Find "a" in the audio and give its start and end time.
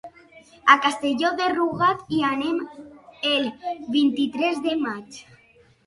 0.73-0.77